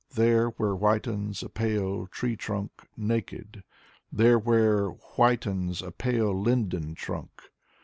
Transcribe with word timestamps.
There 0.15 0.47
where 0.47 0.73
whitens 0.73 1.43
a 1.43 1.49
pale 1.49 2.07
tree 2.07 2.35
trunk, 2.35 2.71
naked. 2.97 3.63
There 4.11 4.39
where 4.39 4.87
whitens 4.89 5.83
a 5.83 5.91
pale 5.91 6.33
linden 6.33 6.95
trunk. 6.95 7.29